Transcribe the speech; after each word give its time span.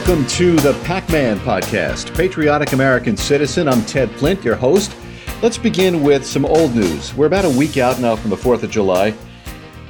welcome 0.00 0.26
to 0.26 0.56
the 0.56 0.72
Pac 0.82 1.06
Man 1.10 1.38
Podcast, 1.40 2.16
Patriotic 2.16 2.72
American 2.72 3.18
Citizen. 3.18 3.68
I'm 3.68 3.84
Ted 3.84 4.10
Flint, 4.12 4.42
your 4.42 4.56
host. 4.56 4.96
Let's 5.42 5.58
begin 5.58 6.02
with 6.02 6.24
some 6.24 6.46
old 6.46 6.74
news. 6.74 7.12
We're 7.12 7.26
about 7.26 7.44
a 7.44 7.50
week 7.50 7.76
out 7.76 8.00
now 8.00 8.16
from 8.16 8.30
the 8.30 8.36
4th 8.36 8.62
of 8.62 8.70
July 8.70 9.12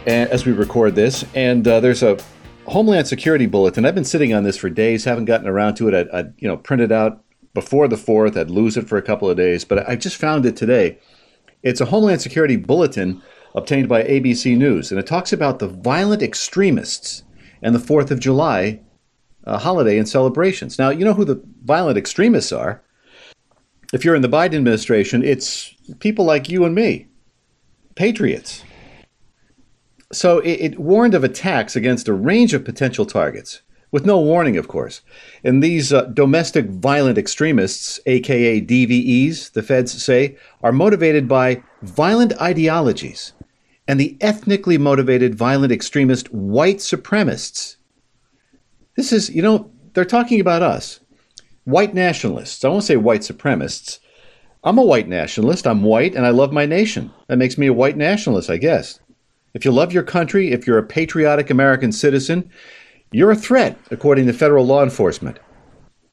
as 0.06 0.44
we 0.44 0.50
record 0.50 0.96
this, 0.96 1.24
and 1.36 1.66
uh, 1.68 1.78
there's 1.78 2.02
a 2.02 2.18
Homeland 2.66 3.06
Security 3.06 3.46
bulletin. 3.46 3.86
I've 3.86 3.94
been 3.94 4.04
sitting 4.04 4.34
on 4.34 4.42
this 4.42 4.56
for 4.56 4.68
days, 4.68 5.04
haven't 5.04 5.26
gotten 5.26 5.46
around 5.46 5.76
to 5.76 5.86
it. 5.86 6.08
I, 6.12 6.18
I 6.18 6.24
you 6.38 6.48
know 6.48 6.56
printed 6.56 6.90
out 6.90 7.22
before 7.54 7.86
the 7.86 7.94
4th. 7.94 8.36
I'd 8.36 8.50
lose 8.50 8.76
it 8.76 8.88
for 8.88 8.98
a 8.98 9.02
couple 9.02 9.30
of 9.30 9.36
days, 9.36 9.64
but 9.64 9.88
I 9.88 9.94
just 9.94 10.16
found 10.16 10.44
it 10.44 10.56
today. 10.56 10.98
It's 11.62 11.80
a 11.80 11.86
Homeland 11.86 12.20
Security 12.20 12.56
bulletin 12.56 13.22
obtained 13.54 13.88
by 13.88 14.02
ABC 14.02 14.56
News, 14.56 14.90
and 14.90 14.98
it 14.98 15.06
talks 15.06 15.32
about 15.32 15.60
the 15.60 15.68
violent 15.68 16.20
extremists 16.20 17.22
and 17.62 17.76
the 17.76 17.78
4th 17.78 18.10
of 18.10 18.18
July 18.18 18.80
uh, 19.44 19.58
holiday 19.58 19.98
and 19.98 20.08
celebrations. 20.08 20.78
Now, 20.78 20.90
you 20.90 21.04
know 21.04 21.14
who 21.14 21.24
the 21.24 21.42
violent 21.64 21.98
extremists 21.98 22.52
are. 22.52 22.82
If 23.92 24.04
you're 24.04 24.14
in 24.14 24.22
the 24.22 24.28
Biden 24.28 24.56
administration, 24.56 25.24
it's 25.24 25.74
people 25.98 26.24
like 26.24 26.48
you 26.48 26.64
and 26.64 26.74
me, 26.74 27.08
patriots. 27.96 28.62
So 30.12 30.38
it, 30.40 30.60
it 30.60 30.78
warned 30.78 31.14
of 31.14 31.24
attacks 31.24 31.76
against 31.76 32.08
a 32.08 32.12
range 32.12 32.54
of 32.54 32.64
potential 32.64 33.06
targets, 33.06 33.62
with 33.90 34.06
no 34.06 34.20
warning, 34.20 34.56
of 34.56 34.68
course. 34.68 35.02
And 35.42 35.62
these 35.62 35.92
uh, 35.92 36.02
domestic 36.02 36.66
violent 36.66 37.18
extremists, 37.18 37.98
aka 38.06 38.60
DVEs, 38.60 39.52
the 39.52 39.62
feds 39.62 40.02
say, 40.02 40.36
are 40.62 40.72
motivated 40.72 41.26
by 41.26 41.62
violent 41.82 42.32
ideologies 42.40 43.32
and 43.88 43.98
the 43.98 44.16
ethnically 44.20 44.78
motivated 44.78 45.34
violent 45.34 45.72
extremist 45.72 46.32
white 46.32 46.76
supremacists 46.76 47.74
this 49.00 49.12
is, 49.14 49.30
you 49.30 49.40
know, 49.40 49.70
they're 49.94 50.04
talking 50.04 50.40
about 50.40 50.60
us. 50.60 51.00
White 51.64 51.94
nationalists. 51.94 52.62
I 52.62 52.68
won't 52.68 52.84
say 52.84 52.96
white 52.96 53.22
supremacists. 53.22 53.98
I'm 54.62 54.76
a 54.76 54.84
white 54.84 55.08
nationalist. 55.08 55.66
I'm 55.66 55.82
white 55.82 56.14
and 56.14 56.26
I 56.26 56.30
love 56.30 56.52
my 56.52 56.66
nation. 56.66 57.10
That 57.26 57.38
makes 57.38 57.56
me 57.56 57.66
a 57.66 57.72
white 57.72 57.96
nationalist, 57.96 58.50
I 58.50 58.58
guess. 58.58 59.00
If 59.54 59.64
you 59.64 59.72
love 59.72 59.94
your 59.94 60.02
country, 60.02 60.52
if 60.52 60.66
you're 60.66 60.76
a 60.76 60.82
patriotic 60.82 61.48
American 61.48 61.92
citizen, 61.92 62.50
you're 63.10 63.30
a 63.30 63.36
threat, 63.36 63.78
according 63.90 64.26
to 64.26 64.34
federal 64.34 64.66
law 64.66 64.82
enforcement. 64.82 65.38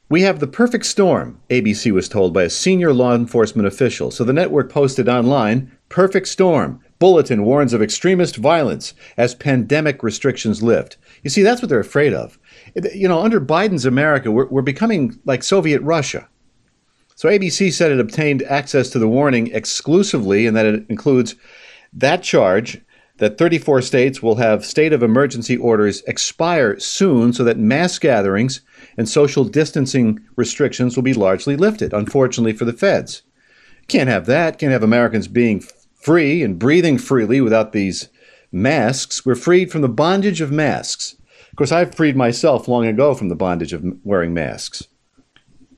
We 0.09 0.21
have 0.21 0.39
the 0.39 0.47
perfect 0.47 0.85
storm, 0.85 1.41
ABC 1.49 1.91
was 1.91 2.08
told 2.08 2.33
by 2.33 2.43
a 2.43 2.49
senior 2.49 2.93
law 2.93 3.13
enforcement 3.13 3.67
official. 3.67 4.11
So 4.11 4.23
the 4.23 4.31
network 4.31 4.71
posted 4.71 5.09
online 5.09 5.77
Perfect 5.89 6.27
storm. 6.27 6.81
Bulletin 6.99 7.45
warns 7.45 7.73
of 7.73 7.81
extremist 7.81 8.35
violence 8.35 8.93
as 9.15 9.35
pandemic 9.35 10.03
restrictions 10.03 10.61
lift. 10.61 10.97
You 11.23 11.30
see, 11.30 11.43
that's 11.43 11.61
what 11.61 11.69
they're 11.69 11.80
afraid 11.80 12.13
of 12.13 12.38
you 12.93 13.07
know, 13.07 13.21
under 13.21 13.39
Biden's 13.39 13.85
America, 13.85 14.31
we're, 14.31 14.47
we're 14.47 14.61
becoming 14.61 15.19
like 15.25 15.43
Soviet 15.43 15.81
Russia. 15.81 16.27
So 17.15 17.29
ABC 17.29 17.73
said 17.73 17.91
it 17.91 17.99
obtained 17.99 18.43
access 18.43 18.89
to 18.91 18.99
the 18.99 19.07
warning 19.07 19.47
exclusively 19.47 20.45
and 20.45 20.55
that 20.55 20.65
it 20.65 20.85
includes 20.89 21.35
that 21.93 22.21
charge 22.21 22.79
that 23.17 23.37
34 23.37 23.81
states 23.81 24.21
will 24.21 24.35
have 24.35 24.65
state 24.65 24.93
of 24.93 25.01
emergency 25.01 25.57
orders 25.57 26.03
expire 26.03 26.79
soon 26.79 27.33
so 27.33 27.43
that 27.43 27.57
mass 27.57 27.97
gatherings 27.97 28.61
and 28.95 29.09
social 29.09 29.43
distancing 29.43 30.19
restrictions 30.36 30.95
will 30.95 31.03
be 31.03 31.13
largely 31.13 31.55
lifted, 31.55 31.93
unfortunately 31.93 32.53
for 32.53 32.65
the 32.65 32.73
feds. 32.73 33.23
Can't 33.87 34.09
have 34.09 34.25
that. 34.27 34.59
Can't 34.59 34.71
have 34.71 34.83
Americans 34.83 35.27
being 35.27 35.63
free 35.95 36.43
and 36.43 36.59
breathing 36.59 36.97
freely 36.97 37.42
without 37.42 37.71
these 37.71 38.09
masks. 38.52 39.25
We're 39.25 39.36
freed 39.36 39.71
from 39.71 39.81
the 39.81 39.89
bondage 39.89 40.42
of 40.42 40.52
masks. 40.52 41.17
Of 41.57 41.59
course, 41.59 41.71
I've 41.71 41.95
freed 41.95 42.15
myself 42.15 42.67
long 42.67 42.85
ago 42.85 43.15
from 43.15 43.29
the 43.29 43.35
bondage 43.35 43.73
of 43.73 43.83
wearing 44.03 44.31
masks. 44.31 44.87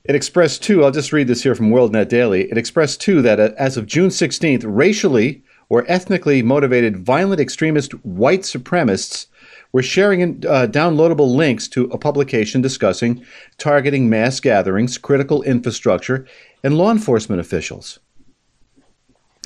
It 0.04 0.14
expressed, 0.14 0.62
too, 0.62 0.84
I'll 0.84 0.90
just 0.90 1.10
read 1.10 1.26
this 1.26 1.42
here 1.42 1.54
from 1.54 1.70
WorldNet 1.70 2.10
Daily. 2.10 2.50
It 2.50 2.58
expressed, 2.58 3.00
too, 3.00 3.22
that 3.22 3.40
uh, 3.40 3.52
as 3.56 3.78
of 3.78 3.86
June 3.86 4.10
16th, 4.10 4.62
racially 4.66 5.42
or 5.70 5.86
ethnically 5.88 6.42
motivated 6.42 6.98
violent 6.98 7.40
extremist 7.40 7.92
white 8.04 8.42
supremacists 8.42 9.28
were 9.72 9.82
sharing 9.82 10.44
uh, 10.44 10.66
downloadable 10.66 11.34
links 11.34 11.66
to 11.68 11.84
a 11.84 11.96
publication 11.96 12.60
discussing 12.60 13.24
targeting 13.56 14.10
mass 14.10 14.38
gatherings, 14.38 14.98
critical 14.98 15.42
infrastructure, 15.44 16.26
and 16.62 16.76
law 16.76 16.90
enforcement 16.90 17.40
officials. 17.40 18.00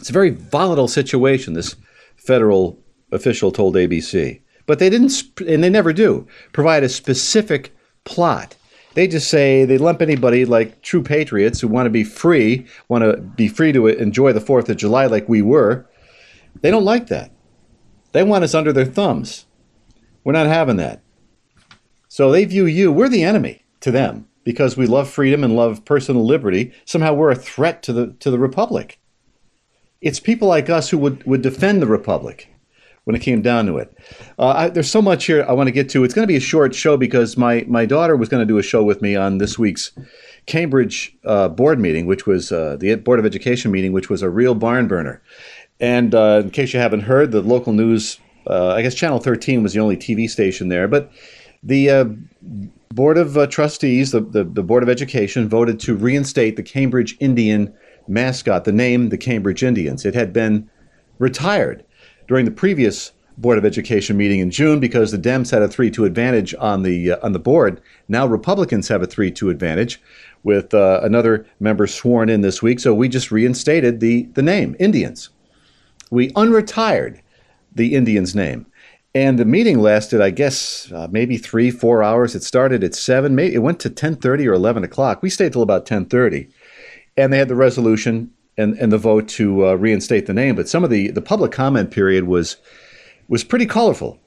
It's 0.01 0.11
a 0.11 0.13
very 0.13 0.31
volatile 0.31 0.89
situation, 0.89 1.55
this 1.55 1.77
federal 2.17 2.83
official 3.13 3.53
told 3.53 3.77
ABC. 3.77 4.41
But 4.67 4.79
they 4.79 4.89
didn't, 4.91 5.13
and 5.47 5.63
they 5.63 5.71
never 5.71 5.93
do, 5.93 6.27
provide 6.53 6.83
a 6.83 6.89
specific 6.89 7.75
plot. 8.05 8.57
They 8.95 9.09
just 9.09 9.29
say 9.29 9.65
they 9.65 9.79
lump 9.79 10.01
anybody 10.01 10.45
like 10.45 10.81
true 10.83 11.03
patriots 11.03 11.61
who 11.61 11.69
want 11.69 11.87
to 11.87 11.91
be 11.91 12.05
free, 12.05 12.67
want 12.89 13.03
to 13.03 13.17
be 13.21 13.49
free 13.49 13.73
to 13.73 13.89
enjoy 13.89 14.33
the 14.33 14.41
4th 14.41 14.69
of 14.69 14.77
July 14.77 15.07
like 15.07 15.29
we 15.29 15.43
were. 15.43 15.87
They 16.61 16.71
don't 16.71 16.85
like 16.85 17.09
that. 17.09 17.33
They 18.13 18.23
want 18.23 18.45
us 18.45 18.55
under 18.55 18.73
their 18.73 18.85
thumbs. 18.85 19.47
We're 20.23 20.33
not 20.33 20.47
having 20.47 20.77
that. 20.77 21.03
So 22.09 22.31
they 22.31 22.45
view 22.45 22.67
you, 22.67 22.93
we're 22.93 23.09
the 23.09 23.25
enemy 23.25 23.65
to 23.81 23.91
them 23.91 24.29
because 24.45 24.77
we 24.77 24.87
love 24.87 25.11
freedom 25.11 25.43
and 25.43 25.57
love 25.57 25.85
personal 25.85 26.25
liberty. 26.25 26.73
Somehow 26.85 27.15
we're 27.15 27.33
a 27.33 27.37
threat 27.37 27.83
to 27.83 27.93
the, 27.93 28.13
to 28.21 28.31
the 28.31 28.39
Republic. 28.39 29.01
It's 30.01 30.21
people 30.21 30.47
like 30.47 30.71
us 30.71 30.91
who 30.91 30.99
would, 30.99 31.25
would 31.25 31.43
defend 31.43 31.83
the 31.83 31.89
Republic 31.89 32.54
when 33.05 33.15
it 33.15 33.21
came 33.21 33.43
down 33.43 33.67
to 33.67 33.77
it. 33.77 33.97
Uh, 34.39 34.49
I, 34.49 34.69
there's 34.69 34.91
so 34.91 35.03
much 35.03 35.27
here 35.27 35.45
I 35.49 35.53
want 35.53 35.69
to 35.69 35.73
get 35.73 35.89
to. 35.91 36.05
It's 36.05 36.15
going 36.15 36.27
to 36.27 36.33
be 36.33 36.37
a 36.37 36.41
short 36.41 36.75
show 36.75 36.97
because 36.97 37.37
my, 37.37 37.65
my 37.69 37.87
daughter 37.87 38.17
was 38.17 38.29
going 38.29 38.41
to 38.41 38.47
do 38.47 38.59
a 38.59 38.63
show 38.63 38.83
with 38.83 39.03
me 39.03 39.15
on 39.15 39.39
this 39.39 39.59
week's 39.59 39.93
Cambridge 40.47 41.15
uh, 41.25 41.49
board 41.49 41.79
meeting, 41.79 42.07
which 42.07 42.27
was 42.27 42.51
uh, 42.51 42.77
the 42.79 42.95
Board 42.97 43.19
of 43.19 43.27
Education 43.27 43.71
meeting, 43.71 43.93
which 43.93 44.11
was 44.11 44.23
a 44.23 44.31
real 44.31 44.55
barn 44.55 44.89
burner. 44.89 45.23
And 45.81 46.15
uh, 46.15 46.43
in 46.45 46.51
case 46.51 46.73
you 46.73 46.81
haven't 46.81 47.01
heard, 47.01 47.31
the 47.31 47.43
local 47.43 47.73
news, 47.73 48.19
uh, 48.49 48.69
I 48.69 48.83
guess 48.83 48.95
Channel 48.95 49.21
13 49.21 49.63
was 49.63 49.73
the 49.73 49.81
only 49.81 49.97
TV 49.97 50.29
station 50.29 50.69
there, 50.69 50.89
but 50.89 51.11
the 51.63 51.91
uh, 51.91 52.05
Board 52.91 53.19
of 53.19 53.49
Trustees, 53.49 54.13
the, 54.13 54.21
the, 54.21 54.45
the 54.45 54.63
Board 54.63 54.83
of 54.83 54.89
Education, 54.89 55.49
voted 55.49 55.81
to 55.81 55.97
reinstate 55.97 56.57
the 56.57 56.63
Cambridge 56.63 57.17
Indian 57.21 57.75
mascot, 58.07 58.65
the 58.65 58.73
name 58.73 59.09
the 59.09 59.19
Cambridge 59.19 59.63
Indians. 59.63 60.05
It 60.05 60.15
had 60.15 60.33
been 60.33 60.71
retired 61.19 61.84
during 62.27 62.45
the 62.45 62.51
previous 62.51 63.13
Board 63.37 63.59
of 63.59 63.65
Education 63.65 64.17
meeting 64.17 64.39
in 64.39 64.51
June 64.51 64.79
because 64.79 65.11
the 65.11 65.19
Dems 65.19 65.51
had 65.51 65.63
a 65.63 65.69
3 65.69 65.91
2 65.91 66.05
advantage 66.05 66.55
on 66.59 66.83
the, 66.83 67.13
uh, 67.13 67.19
on 67.23 67.33
the 67.33 67.39
board. 67.39 67.81
Now 68.09 68.27
Republicans 68.27 68.89
have 68.89 69.03
a 69.03 69.07
3 69.07 69.31
2 69.31 69.51
advantage 69.51 70.01
with 70.45 70.73
uh, 70.73 71.01
another 71.03 71.47
member 71.59 71.87
sworn 71.87 72.29
in 72.29 72.43
this 72.43 72.63
week. 72.63 72.79
So 72.79 72.95
we 72.95 73.09
just 73.09 73.33
reinstated 73.33 74.01
the, 74.01 74.25
the 74.35 74.43
name, 74.43 74.77
Indians. 74.79 75.31
We 76.11 76.31
unretired 76.33 77.21
the 77.75 77.95
Indians' 77.95 78.35
name. 78.35 78.67
And 79.17 79.39
the 79.39 79.45
meeting 79.45 79.79
lasted, 79.79 80.21
I 80.21 80.31
guess, 80.31 80.91
uh, 80.93 81.07
maybe 81.11 81.37
three, 81.37 81.71
four 81.71 82.03
hours. 82.03 82.35
It 82.35 82.43
started 82.43 82.83
at 82.83 82.97
seven. 82.97 83.35
Maybe 83.35 83.55
it 83.55 83.61
went 83.61 83.79
to 83.81 83.91
ten 83.91 84.17
thirty 84.17 84.47
or 84.49 84.55
eleven 84.55 84.83
o'clock. 84.83 85.23
We 85.23 85.31
stayed 85.31 85.53
till 85.53 85.63
about 85.63 85.87
ten 85.87 86.07
thirty, 86.07 86.49
and 87.17 87.33
they 87.33 87.39
had 87.39 87.49
the 87.49 87.55
resolution 87.55 88.33
and, 88.57 88.77
and 88.79 88.93
the 88.93 88.99
vote 88.99 89.29
to 89.31 89.67
uh, 89.67 89.75
reinstate 89.75 90.27
the 90.27 90.35
name. 90.35 90.55
But 90.57 90.69
some 90.69 90.85
of 90.85 90.91
the, 90.91 91.11
the 91.11 91.23
public 91.23 91.53
comment 91.53 91.91
period 91.91 92.25
was 92.25 92.57
was 93.29 93.43
pretty 93.43 93.67
colorful. 93.67 94.19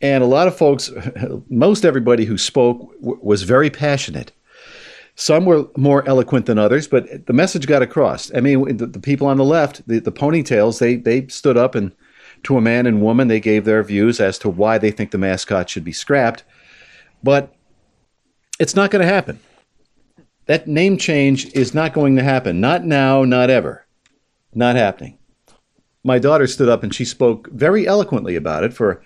And 0.00 0.22
a 0.22 0.26
lot 0.26 0.48
of 0.48 0.56
folks, 0.56 0.90
most 1.48 1.84
everybody 1.84 2.24
who 2.24 2.38
spoke 2.38 2.92
w- 3.00 3.18
was 3.22 3.42
very 3.42 3.70
passionate. 3.70 4.32
Some 5.14 5.44
were 5.44 5.66
more 5.76 6.06
eloquent 6.08 6.46
than 6.46 6.58
others, 6.58 6.88
but 6.88 7.26
the 7.26 7.32
message 7.32 7.66
got 7.66 7.82
across. 7.82 8.34
I 8.34 8.40
mean, 8.40 8.76
the, 8.76 8.86
the 8.86 9.00
people 9.00 9.26
on 9.26 9.36
the 9.36 9.44
left, 9.44 9.86
the, 9.86 9.98
the 9.98 10.12
ponytails, 10.12 10.78
they, 10.78 10.96
they 10.96 11.26
stood 11.26 11.56
up 11.56 11.74
and 11.74 11.92
to 12.44 12.56
a 12.56 12.60
man 12.60 12.86
and 12.86 13.02
woman, 13.02 13.28
they 13.28 13.40
gave 13.40 13.64
their 13.64 13.82
views 13.82 14.20
as 14.20 14.38
to 14.38 14.48
why 14.48 14.78
they 14.78 14.90
think 14.90 15.10
the 15.10 15.18
mascot 15.18 15.68
should 15.68 15.84
be 15.84 15.92
scrapped. 15.92 16.42
But 17.22 17.54
it's 18.58 18.74
not 18.74 18.90
going 18.90 19.06
to 19.06 19.12
happen. 19.12 19.38
That 20.52 20.68
name 20.68 20.98
change 20.98 21.50
is 21.54 21.72
not 21.72 21.94
going 21.94 22.14
to 22.16 22.22
happen. 22.22 22.60
Not 22.60 22.84
now, 22.84 23.24
not 23.24 23.48
ever. 23.48 23.86
Not 24.54 24.76
happening. 24.76 25.16
My 26.04 26.18
daughter 26.18 26.46
stood 26.46 26.68
up 26.68 26.82
and 26.82 26.94
she 26.94 27.06
spoke 27.06 27.48
very 27.52 27.86
eloquently 27.86 28.36
about 28.36 28.62
it 28.62 28.74
for 28.74 29.02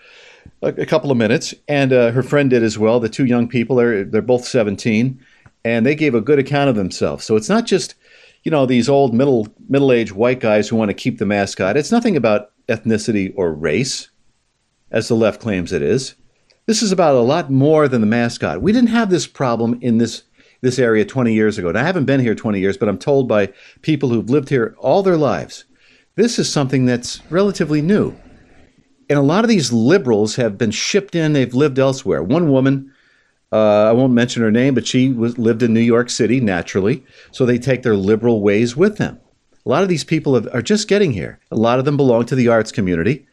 a, 0.61 0.71
a 0.71 0.87
couple 0.87 1.13
of 1.13 1.17
minutes, 1.17 1.55
and 1.69 1.93
uh, 1.93 2.11
her 2.11 2.25
friend 2.25 2.51
did 2.51 2.65
as 2.65 2.81
well. 2.81 2.99
The 2.99 3.09
two 3.09 3.27
young 3.27 3.47
people 3.47 3.79
are 3.79 4.03
they're 4.03 4.23
both 4.23 4.45
17, 4.45 5.25
and 5.65 5.87
they 5.87 5.95
gave 5.95 6.17
a 6.17 6.21
good 6.21 6.41
account 6.41 6.69
of 6.69 6.75
themselves. 6.75 7.25
So 7.25 7.37
it's 7.37 7.49
not 7.49 7.65
just 7.65 7.95
you 8.43 8.51
know 8.51 8.67
these 8.67 8.89
old 8.89 9.15
middle 9.15 9.47
middle 9.69 9.93
aged 9.93 10.11
white 10.11 10.41
guys 10.41 10.69
who 10.69 10.75
want 10.75 10.89
to 10.89 10.95
keep 10.95 11.19
the 11.19 11.27
mascot. 11.27 11.77
It's 11.77 11.93
nothing 11.93 12.17
about 12.17 12.51
ethnicity 12.69 13.33
or 13.37 13.55
race, 13.55 14.11
as 14.91 15.07
the 15.07 15.15
left 15.15 15.41
claims 15.41 15.73
it 15.73 15.83
is. 15.83 16.17
This 16.67 16.83
is 16.83 16.91
about 16.91 17.15
a 17.15 17.21
lot 17.21 17.53
more 17.53 17.87
than 17.87 18.01
the 18.01 18.09
mascot. 18.09 18.63
We 18.63 18.73
didn't 18.73 18.89
have 18.89 19.11
this 19.11 19.29
problem 19.29 19.79
in 19.81 19.99
this 19.99 20.25
this 20.61 20.79
area 20.79 21.05
20 21.05 21.33
years 21.33 21.59
ago. 21.59 21.69
And 21.69 21.79
I 21.79 21.83
haven't 21.83 22.07
been 22.07 22.21
here 22.21 22.35
20 22.35 22.61
years, 22.61 22.77
but 22.77 22.89
I'm 22.89 22.99
told 22.99 23.29
by 23.29 23.53
people 23.83 24.09
who've 24.09 24.31
lived 24.31 24.49
here 24.49 24.75
all 24.79 25.03
their 25.03 25.17
lives, 25.17 25.65
this 26.15 26.39
is 26.39 26.51
something 26.51 26.87
that's 26.87 27.21
relatively 27.31 27.83
new. 27.83 28.15
And 29.09 29.19
a 29.19 29.23
lot 29.23 29.45
of 29.45 29.49
these 29.49 29.73
liberals 29.73 30.37
have 30.37 30.59
been 30.59 30.71
shipped 30.73 31.15
in, 31.15 31.33
they've 31.33 31.55
lived 31.55 31.79
elsewhere. 31.79 32.23
One 32.23 32.51
woman 32.51 32.93
Uh, 33.53 33.89
I 33.89 33.93
won't 33.93 34.13
mention 34.13 34.43
her 34.43 34.51
name, 34.51 34.75
but 34.75 34.89
she 34.89 35.09
was, 35.11 35.39
lived 35.39 35.63
in 35.63 35.73
New 35.73 35.81
York 35.95 36.11
City 36.11 36.41
naturally, 36.41 37.05
so 37.31 37.47
they 37.47 37.59
take 37.59 37.83
their 37.83 37.97
liberal 37.97 38.43
ways 38.43 38.77
with 38.77 38.97
them. 38.99 39.21
A 39.65 39.69
lot 39.69 39.85
of 39.85 39.89
these 39.89 40.03
people 40.03 40.35
have, 40.35 40.49
are 40.53 40.61
just 40.63 40.89
getting 40.89 41.13
here. 41.13 41.39
A 41.53 41.57
lot 41.57 41.79
of 41.79 41.85
them 41.85 41.97
belong 41.97 42.27
to 42.27 42.35
the 42.35 42.49
arts 42.49 42.73
community, 42.73 43.25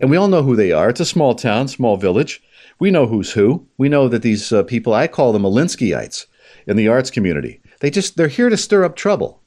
and 0.00 0.10
we 0.10 0.16
all 0.16 0.26
know 0.26 0.42
who 0.42 0.56
they 0.56 0.72
are. 0.72 0.90
It's 0.90 1.00
a 1.00 1.14
small 1.14 1.36
town, 1.36 1.68
small 1.68 1.96
village. 1.96 2.42
We 2.80 2.90
know 2.90 3.06
who's 3.06 3.32
who. 3.32 3.64
We 3.78 3.88
know 3.88 4.08
that 4.08 4.22
these 4.22 4.52
uh, 4.52 4.64
people, 4.64 4.92
I 4.94 5.06
call 5.06 5.32
them 5.32 5.44
Alinskyites 5.44 6.26
in 6.66 6.76
the 6.76 6.88
arts 6.88 7.10
community. 7.10 7.60
They 7.80 7.90
just 7.90 8.16
they're 8.16 8.28
here 8.28 8.48
to 8.48 8.56
stir 8.56 8.84
up 8.84 8.96
trouble. 8.96 9.40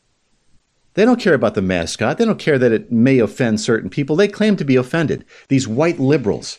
They 0.94 1.06
don't 1.06 1.20
care 1.20 1.34
about 1.34 1.56
the 1.56 1.62
mascot. 1.62 2.18
They 2.18 2.26
don't 2.26 2.40
care 2.40 2.58
that 2.58 2.72
it 2.72 2.92
may 2.92 3.20
offend 3.20 3.60
certain 3.60 3.90
people. 3.90 4.16
They 4.16 4.30
claim 4.30 4.56
to 4.56 4.64
be 4.64 4.78
offended. 4.78 5.26
These 5.50 5.68
white 5.68 6.00
liberals 6.00 6.58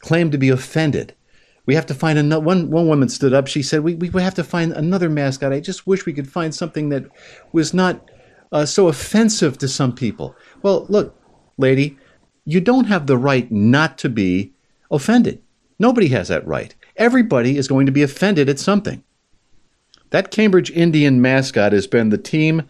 claim 0.00 0.30
to 0.32 0.38
be 0.38 0.48
offended 0.48 1.14
we 1.66 1.74
have 1.74 1.86
to 1.86 1.94
find 1.94 2.18
another 2.18 2.42
one 2.42 2.70
one 2.70 2.88
woman 2.88 3.08
stood 3.08 3.32
up 3.32 3.46
she 3.46 3.62
said 3.62 3.80
we, 3.80 3.94
we 3.94 4.22
have 4.22 4.34
to 4.34 4.44
find 4.44 4.72
another 4.72 5.08
mascot 5.08 5.52
i 5.52 5.60
just 5.60 5.86
wish 5.86 6.06
we 6.06 6.12
could 6.12 6.30
find 6.30 6.54
something 6.54 6.88
that 6.88 7.04
was 7.52 7.72
not 7.72 8.10
uh, 8.50 8.66
so 8.66 8.88
offensive 8.88 9.58
to 9.58 9.68
some 9.68 9.94
people 9.94 10.34
well 10.62 10.86
look 10.88 11.16
lady 11.56 11.96
you 12.44 12.60
don't 12.60 12.86
have 12.86 13.06
the 13.06 13.16
right 13.16 13.50
not 13.50 13.98
to 13.98 14.08
be 14.08 14.52
offended 14.90 15.40
nobody 15.78 16.08
has 16.08 16.28
that 16.28 16.46
right 16.46 16.74
everybody 16.96 17.56
is 17.56 17.68
going 17.68 17.86
to 17.86 17.92
be 17.92 18.02
offended 18.02 18.48
at 18.48 18.58
something 18.58 19.02
that 20.12 20.30
cambridge 20.30 20.70
indian 20.70 21.20
mascot 21.20 21.72
has 21.72 21.86
been 21.86 22.08
the 22.08 22.18
team 22.18 22.62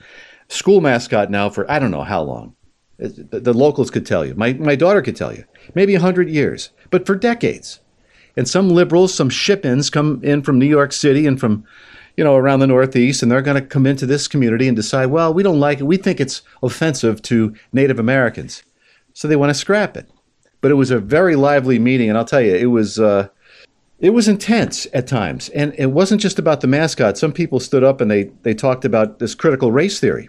school 0.48 0.80
mascot 0.80 1.30
now 1.30 1.48
for 1.48 1.70
i 1.70 1.78
don't 1.78 1.90
know 1.90 2.02
how 2.02 2.22
long 2.22 2.54
the, 2.98 3.52
locals 3.52 3.90
could 3.90 4.06
tell 4.06 4.24
you 4.24 4.34
my, 4.34 4.52
my 4.54 4.74
daughter 4.76 5.02
could 5.02 5.16
tell 5.16 5.34
you 5.34 5.44
maybe 5.74 5.92
100 5.92 6.28
years 6.28 6.70
but 6.90 7.06
for 7.06 7.14
decades 7.14 7.80
and 8.36 8.48
some 8.48 8.70
liberals, 8.70 9.14
some 9.14 9.28
ship-ins 9.28 9.90
come 9.90 10.20
in 10.22 10.42
from 10.42 10.58
New 10.58 10.66
York 10.66 10.92
City 10.92 11.26
and 11.26 11.38
from, 11.38 11.64
you 12.16 12.24
know, 12.24 12.36
around 12.36 12.60
the 12.60 12.66
Northeast, 12.66 13.22
and 13.22 13.30
they're 13.30 13.42
going 13.42 13.60
to 13.60 13.66
come 13.66 13.86
into 13.86 14.06
this 14.06 14.28
community 14.28 14.68
and 14.68 14.76
decide, 14.76 15.06
well, 15.06 15.32
we 15.32 15.42
don't 15.42 15.60
like 15.60 15.80
it. 15.80 15.84
We 15.84 15.96
think 15.96 16.20
it's 16.20 16.42
offensive 16.62 17.20
to 17.22 17.54
Native 17.72 17.98
Americans, 17.98 18.62
so 19.12 19.28
they 19.28 19.36
want 19.36 19.50
to 19.50 19.54
scrap 19.54 19.96
it. 19.96 20.10
But 20.60 20.70
it 20.70 20.74
was 20.74 20.90
a 20.90 20.98
very 20.98 21.36
lively 21.36 21.78
meeting, 21.78 22.08
and 22.08 22.16
I'll 22.16 22.24
tell 22.24 22.40
you, 22.40 22.54
it 22.54 22.66
was. 22.66 22.98
Uh, 22.98 23.28
it 24.02 24.10
was 24.10 24.26
intense 24.26 24.88
at 24.92 25.06
times, 25.06 25.48
and 25.50 25.72
it 25.78 25.86
wasn't 25.86 26.20
just 26.20 26.40
about 26.40 26.60
the 26.60 26.66
mascot. 26.66 27.16
Some 27.16 27.32
people 27.32 27.60
stood 27.60 27.84
up 27.84 28.00
and 28.00 28.10
they, 28.10 28.24
they 28.42 28.52
talked 28.52 28.84
about 28.84 29.20
this 29.20 29.36
critical 29.36 29.70
race 29.70 30.00
theory, 30.00 30.28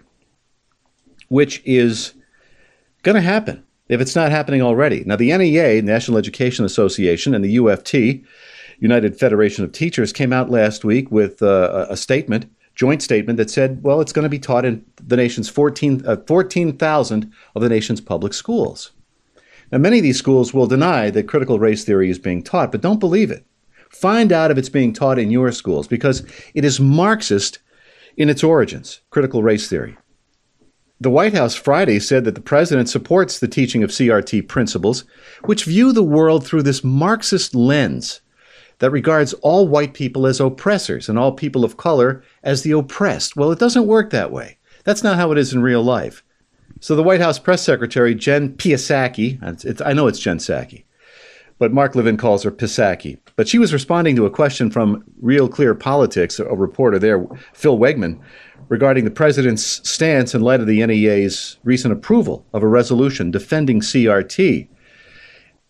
which 1.28 1.60
is 1.64 2.14
going 3.02 3.16
to 3.16 3.20
happen 3.20 3.64
if 3.88 4.00
it's 4.00 4.14
not 4.14 4.30
happening 4.30 4.62
already. 4.62 5.02
Now, 5.04 5.16
the 5.16 5.36
NEA, 5.36 5.82
National 5.82 6.18
Education 6.18 6.64
Association, 6.64 7.34
and 7.34 7.44
the 7.44 7.56
UFT, 7.56 8.24
United 8.78 9.18
Federation 9.18 9.64
of 9.64 9.72
Teachers, 9.72 10.12
came 10.12 10.32
out 10.32 10.50
last 10.50 10.84
week 10.84 11.10
with 11.10 11.42
uh, 11.42 11.86
a 11.90 11.96
statement, 11.96 12.46
joint 12.76 13.02
statement, 13.02 13.38
that 13.38 13.50
said, 13.50 13.82
well, 13.82 14.00
it's 14.00 14.12
going 14.12 14.22
to 14.22 14.28
be 14.28 14.38
taught 14.38 14.64
in 14.64 14.84
the 15.02 15.16
nation's 15.16 15.48
14, 15.48 16.06
uh, 16.06 16.18
14,000 16.28 17.32
of 17.56 17.62
the 17.62 17.68
nation's 17.68 18.00
public 18.00 18.34
schools. 18.34 18.92
Now, 19.72 19.78
many 19.78 19.98
of 19.98 20.04
these 20.04 20.18
schools 20.18 20.54
will 20.54 20.68
deny 20.68 21.10
that 21.10 21.26
critical 21.26 21.58
race 21.58 21.84
theory 21.84 22.08
is 22.08 22.20
being 22.20 22.44
taught, 22.44 22.70
but 22.70 22.80
don't 22.80 23.00
believe 23.00 23.32
it. 23.32 23.44
Find 23.94 24.32
out 24.32 24.50
if 24.50 24.58
it's 24.58 24.68
being 24.68 24.92
taught 24.92 25.18
in 25.18 25.30
your 25.30 25.52
schools 25.52 25.86
because 25.86 26.24
it 26.52 26.64
is 26.64 26.80
Marxist 26.80 27.60
in 28.16 28.28
its 28.28 28.42
origins, 28.42 29.00
critical 29.10 29.42
race 29.42 29.68
theory. 29.68 29.96
The 31.00 31.10
White 31.10 31.34
House 31.34 31.54
Friday 31.54 32.00
said 32.00 32.24
that 32.24 32.34
the 32.34 32.40
president 32.40 32.88
supports 32.88 33.38
the 33.38 33.48
teaching 33.48 33.82
of 33.82 33.90
CRT 33.90 34.48
principles, 34.48 35.04
which 35.44 35.64
view 35.64 35.92
the 35.92 36.02
world 36.02 36.46
through 36.46 36.62
this 36.62 36.82
Marxist 36.82 37.54
lens 37.54 38.20
that 38.78 38.90
regards 38.90 39.32
all 39.34 39.68
white 39.68 39.94
people 39.94 40.26
as 40.26 40.40
oppressors 40.40 41.08
and 41.08 41.18
all 41.18 41.32
people 41.32 41.64
of 41.64 41.76
color 41.76 42.22
as 42.42 42.62
the 42.62 42.72
oppressed. 42.72 43.36
Well, 43.36 43.52
it 43.52 43.58
doesn't 43.58 43.86
work 43.86 44.10
that 44.10 44.32
way. 44.32 44.58
That's 44.84 45.02
not 45.02 45.16
how 45.16 45.30
it 45.32 45.38
is 45.38 45.52
in 45.52 45.62
real 45.62 45.82
life. 45.82 46.24
So 46.80 46.96
the 46.96 47.02
White 47.02 47.20
House 47.20 47.38
press 47.38 47.62
secretary, 47.62 48.14
Jen 48.14 48.54
Psaki, 48.54 49.82
I 49.84 49.92
know 49.92 50.06
it's 50.08 50.18
Jen 50.18 50.38
Psaki, 50.38 50.84
but 51.58 51.72
Mark 51.72 51.94
Levin 51.94 52.16
calls 52.16 52.42
her 52.42 52.50
Psaki. 52.50 53.18
But 53.36 53.48
she 53.48 53.58
was 53.58 53.72
responding 53.72 54.16
to 54.16 54.26
a 54.26 54.30
question 54.30 54.70
from 54.70 55.04
Real 55.20 55.48
Clear 55.48 55.74
Politics, 55.74 56.38
a 56.38 56.44
reporter 56.46 56.98
there, 56.98 57.26
Phil 57.52 57.78
Wegmann, 57.78 58.20
regarding 58.68 59.04
the 59.04 59.10
president's 59.10 59.88
stance 59.88 60.34
in 60.34 60.40
light 60.40 60.60
of 60.60 60.66
the 60.66 60.84
NEA's 60.84 61.58
recent 61.64 61.92
approval 61.92 62.44
of 62.52 62.62
a 62.62 62.68
resolution 62.68 63.30
defending 63.30 63.80
CRT. 63.80 64.68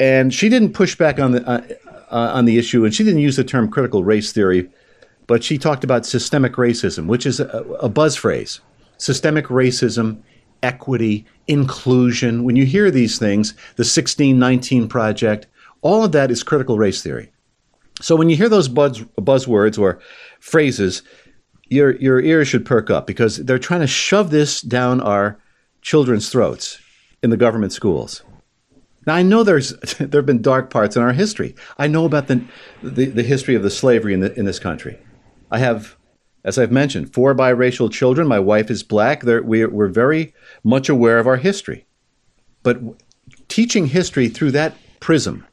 And 0.01 0.35
she 0.35 0.49
didn't 0.49 0.73
push 0.73 0.97
back 0.97 1.19
on 1.19 1.33
the 1.33 1.49
uh, 1.49 1.63
uh, 2.11 2.33
on 2.35 2.45
the 2.45 2.59
issue, 2.59 2.85
and 2.85 2.95
she 2.95 3.03
didn't 3.03 3.21
use 3.21 3.37
the 3.37 3.45
term 3.45 3.69
critical 3.69 4.05
race 4.05 4.33
theory, 4.33 4.71
but 5.27 5.43
she 5.43 5.59
talked 5.59 5.85
about 5.85 6.07
systemic 6.07 6.53
racism, 6.55 7.07
which 7.07 7.27
is 7.27 7.41
a, 7.41 7.47
a 7.81 7.89
buzz 7.89 8.15
phrase. 8.15 8.61
Systemic 8.99 9.47
racism, 9.47 10.21
equity, 10.63 11.27
inclusion. 11.49 12.45
When 12.45 12.57
you 12.57 12.67
hear 12.67 12.91
these 12.91 13.19
things, 13.19 13.53
the 13.77 13.83
1619 13.83 14.89
Project, 14.89 15.47
all 15.85 16.03
of 16.03 16.13
that 16.13 16.33
is 16.33 16.43
critical 16.43 16.79
race 16.79 17.03
theory. 17.03 17.31
So 18.01 18.17
when 18.17 18.29
you 18.29 18.37
hear 18.37 18.49
those 18.49 18.69
buzz, 18.69 19.01
buzzwords 19.19 19.79
or 19.79 20.01
phrases, 20.41 21.03
your 21.69 21.95
your 21.97 22.21
ears 22.21 22.49
should 22.49 22.67
perk 22.67 22.91
up 22.91 23.07
because 23.07 23.37
they're 23.37 23.59
trying 23.59 23.83
to 23.83 23.87
shove 23.87 24.31
this 24.31 24.61
down 24.61 25.01
our 25.01 25.39
children's 25.83 26.31
throats 26.31 26.81
in 27.23 27.31
the 27.31 27.37
government 27.37 27.73
schools. 27.73 28.23
Now 29.07 29.15
I 29.15 29.23
know 29.23 29.45
there's 29.45 29.75
there 29.99 30.21
have 30.21 30.27
been 30.27 30.43
dark 30.43 30.71
parts 30.71 30.97
in 30.97 31.03
our 31.03 31.13
history. 31.13 31.55
I 31.79 31.87
know 31.87 32.05
about 32.05 32.27
the 32.27 32.43
the, 32.83 33.07
the 33.07 33.23
history 33.23 33.55
of 33.55 33.63
the 33.63 33.71
slavery 33.71 34.15
in 34.15 34.21
the, 34.21 34.37
in 34.39 34.47
this 34.47 34.59
country. 34.59 34.99
I 35.51 35.59
have, 35.59 35.97
as 36.45 36.59
I've 36.59 36.73
mentioned, 36.73 37.13
four 37.13 37.35
biracial 37.35 37.93
children. 37.93 38.27
My 38.27 38.41
wife 38.41 38.71
is 38.71 38.83
black. 38.83 39.23
We're, 39.23 39.71
we're 39.71 39.89
very 39.89 40.35
much 40.65 40.89
aware 40.89 41.19
of 41.19 41.27
our 41.27 41.37
history, 41.37 41.87
but 42.63 42.81
teaching 43.49 43.87
history 43.87 44.29
through 44.29 44.51
that 44.53 44.75
prism 44.99 45.47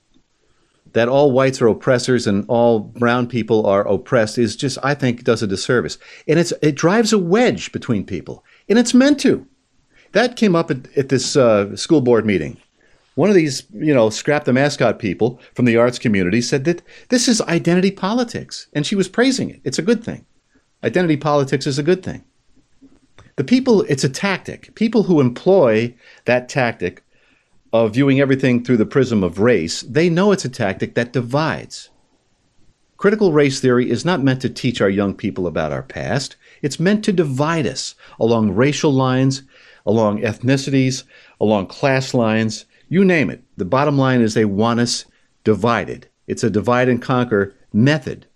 that 0.93 1.07
all 1.07 1.31
whites 1.31 1.61
are 1.61 1.67
oppressors 1.67 2.27
and 2.27 2.45
all 2.47 2.79
brown 2.79 3.27
people 3.27 3.65
are 3.65 3.87
oppressed 3.87 4.37
is 4.37 4.55
just, 4.55 4.77
I 4.83 4.93
think, 4.93 5.23
does 5.23 5.41
a 5.41 5.47
disservice. 5.47 5.97
And 6.27 6.39
it's, 6.39 6.53
it 6.61 6.75
drives 6.75 7.13
a 7.13 7.17
wedge 7.17 7.71
between 7.71 8.05
people. 8.05 8.43
And 8.69 8.77
it's 8.77 8.93
meant 8.93 9.19
to. 9.21 9.47
That 10.11 10.35
came 10.35 10.55
up 10.55 10.69
at, 10.69 10.95
at 10.97 11.09
this 11.09 11.35
uh, 11.35 11.75
school 11.75 12.01
board 12.01 12.25
meeting. 12.25 12.57
One 13.15 13.29
of 13.29 13.35
these, 13.35 13.63
you 13.73 13.93
know, 13.93 14.09
scrap 14.09 14.45
the 14.45 14.53
mascot 14.53 14.99
people 14.99 15.39
from 15.53 15.65
the 15.65 15.77
arts 15.77 15.99
community 15.99 16.41
said 16.41 16.63
that 16.65 16.81
this 17.09 17.27
is 17.27 17.41
identity 17.41 17.91
politics. 17.91 18.67
And 18.73 18.85
she 18.85 18.95
was 18.95 19.09
praising 19.09 19.49
it. 19.49 19.61
It's 19.63 19.79
a 19.79 19.83
good 19.83 20.03
thing. 20.03 20.25
Identity 20.83 21.17
politics 21.17 21.67
is 21.67 21.77
a 21.77 21.83
good 21.83 22.03
thing. 22.03 22.23
The 23.35 23.43
people, 23.43 23.83
it's 23.83 24.03
a 24.03 24.09
tactic. 24.09 24.73
People 24.75 25.03
who 25.03 25.21
employ 25.21 25.93
that 26.25 26.49
tactic 26.49 27.03
of 27.73 27.93
viewing 27.93 28.19
everything 28.19 28.63
through 28.63 28.77
the 28.77 28.85
prism 28.85 29.23
of 29.23 29.39
race, 29.39 29.81
they 29.81 30.09
know 30.09 30.31
it's 30.31 30.45
a 30.45 30.49
tactic 30.49 30.95
that 30.95 31.13
divides. 31.13 31.89
Critical 32.97 33.31
race 33.33 33.59
theory 33.59 33.89
is 33.89 34.05
not 34.05 34.23
meant 34.23 34.41
to 34.41 34.49
teach 34.49 34.81
our 34.81 34.89
young 34.89 35.15
people 35.15 35.47
about 35.47 35.71
our 35.71 35.81
past. 35.81 36.35
It's 36.61 36.79
meant 36.79 37.03
to 37.05 37.11
divide 37.11 37.65
us 37.65 37.95
along 38.19 38.51
racial 38.51 38.93
lines, 38.93 39.43
along 39.85 40.21
ethnicities, 40.21 41.03
along 41.39 41.67
class 41.67 42.13
lines, 42.13 42.65
you 42.91 43.05
name 43.05 43.29
it. 43.29 43.41
The 43.55 43.63
bottom 43.63 43.97
line 43.97 44.19
is 44.19 44.33
they 44.33 44.43
want 44.43 44.81
us 44.81 45.05
divided. 45.45 46.09
It's 46.27 46.43
a 46.43 46.49
divide 46.49 46.89
and 46.89 47.01
conquer 47.01 47.55
method. 47.71 48.27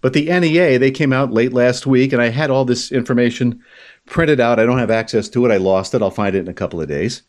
But 0.00 0.14
the 0.14 0.26
NEA, 0.26 0.78
they 0.78 0.90
came 0.90 1.12
out 1.12 1.32
late 1.32 1.52
last 1.52 1.86
week, 1.86 2.12
and 2.14 2.22
I 2.22 2.30
had 2.30 2.50
all 2.50 2.64
this 2.64 2.90
information 2.90 3.62
printed 4.06 4.40
out. 4.40 4.58
I 4.58 4.64
don't 4.64 4.78
have 4.78 4.90
access 4.90 5.28
to 5.28 5.44
it. 5.44 5.52
I 5.52 5.58
lost 5.58 5.92
it. 5.94 6.00
I'll 6.00 6.10
find 6.10 6.34
it 6.34 6.40
in 6.40 6.48
a 6.48 6.54
couple 6.54 6.80
of 6.80 6.88
days. 6.88 7.22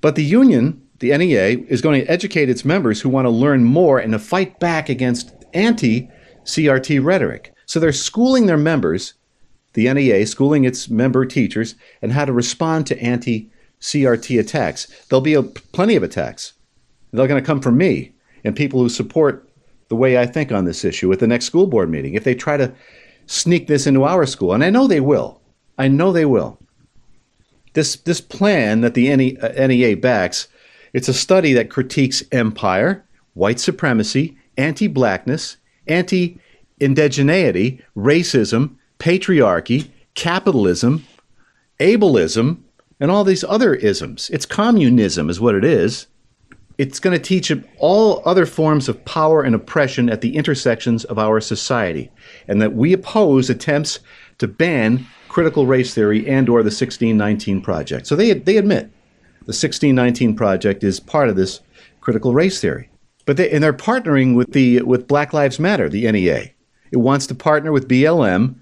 But 0.00 0.14
the 0.14 0.24
union, 0.24 0.82
the 0.98 1.16
NEA, 1.16 1.64
is 1.68 1.82
going 1.82 2.00
to 2.00 2.10
educate 2.10 2.48
its 2.48 2.64
members 2.64 3.00
who 3.00 3.08
want 3.08 3.26
to 3.26 3.30
learn 3.30 3.64
more 3.64 3.98
and 3.98 4.12
to 4.12 4.18
fight 4.18 4.58
back 4.60 4.88
against 4.88 5.32
anti 5.52 6.10
CRT 6.44 7.04
rhetoric. 7.04 7.52
So 7.66 7.80
they're 7.80 7.92
schooling 7.92 8.46
their 8.46 8.56
members, 8.56 9.14
the 9.72 9.92
NEA, 9.92 10.26
schooling 10.26 10.64
its 10.64 10.88
member 10.88 11.26
teachers, 11.26 11.74
and 12.00 12.12
how 12.12 12.24
to 12.24 12.32
respond 12.32 12.86
to 12.86 13.02
anti 13.02 13.50
CRT 13.80 14.38
attacks. 14.38 14.86
There'll 15.08 15.20
be 15.20 15.34
a, 15.34 15.42
plenty 15.42 15.96
of 15.96 16.02
attacks. 16.02 16.54
They're 17.12 17.28
going 17.28 17.42
to 17.42 17.46
come 17.46 17.60
from 17.60 17.76
me 17.76 18.12
and 18.44 18.54
people 18.54 18.80
who 18.80 18.88
support 18.88 19.48
the 19.88 19.96
way 19.96 20.18
I 20.18 20.26
think 20.26 20.52
on 20.52 20.64
this 20.64 20.84
issue 20.84 21.12
at 21.12 21.18
the 21.18 21.26
next 21.26 21.44
school 21.46 21.66
board 21.66 21.90
meeting 21.90 22.14
if 22.14 22.24
they 22.24 22.34
try 22.34 22.56
to 22.56 22.72
sneak 23.26 23.66
this 23.66 23.86
into 23.86 24.04
our 24.04 24.26
school. 24.26 24.52
And 24.52 24.64
I 24.64 24.70
know 24.70 24.86
they 24.86 25.00
will. 25.00 25.40
I 25.78 25.88
know 25.88 26.12
they 26.12 26.24
will. 26.24 26.58
This, 27.76 27.96
this 27.96 28.22
plan 28.22 28.80
that 28.80 28.94
the 28.94 29.14
NEA 29.14 29.92
uh, 29.92 30.00
backs, 30.00 30.48
it's 30.94 31.08
a 31.08 31.12
study 31.12 31.52
that 31.52 31.68
critiques 31.68 32.22
empire, 32.32 33.04
white 33.34 33.60
supremacy, 33.60 34.34
anti-blackness, 34.56 35.58
anti-indigeneity, 35.86 37.82
racism, 37.94 38.76
patriarchy, 38.98 39.90
capitalism, 40.14 41.04
ableism, 41.78 42.62
and 42.98 43.10
all 43.10 43.24
these 43.24 43.44
other 43.44 43.74
isms. 43.74 44.30
It's 44.30 44.46
communism, 44.46 45.28
is 45.28 45.38
what 45.38 45.54
it 45.54 45.62
is. 45.62 46.06
It's 46.78 47.00
going 47.00 47.16
to 47.16 47.22
teach 47.22 47.50
all 47.78 48.22
other 48.24 48.46
forms 48.46 48.88
of 48.88 49.04
power 49.04 49.42
and 49.42 49.54
oppression 49.54 50.10
at 50.10 50.20
the 50.20 50.36
intersections 50.36 51.04
of 51.04 51.18
our 51.18 51.40
society, 51.40 52.10
and 52.48 52.60
that 52.60 52.74
we 52.74 52.92
oppose 52.92 53.48
attempts 53.48 54.00
to 54.38 54.48
ban 54.48 55.06
critical 55.28 55.66
race 55.66 55.94
theory 55.94 56.26
and 56.28 56.48
or 56.48 56.62
the 56.62 56.68
1619 56.68 57.60
project. 57.62 58.06
So 58.06 58.16
they, 58.16 58.32
they 58.32 58.56
admit 58.56 58.90
the 59.40 59.52
1619 59.52 60.34
project 60.34 60.82
is 60.82 61.00
part 61.00 61.28
of 61.28 61.36
this 61.36 61.60
critical 62.00 62.34
race 62.34 62.60
theory. 62.60 62.90
But 63.26 63.36
they, 63.36 63.50
and 63.50 63.62
they're 63.62 63.72
partnering 63.72 64.36
with 64.36 64.52
the 64.52 64.82
with 64.82 65.08
Black 65.08 65.32
Lives 65.32 65.58
Matter, 65.58 65.88
the 65.88 66.10
NEA. 66.10 66.52
It 66.92 66.98
wants 66.98 67.26
to 67.26 67.34
partner 67.34 67.72
with 67.72 67.88
BLM 67.88 68.56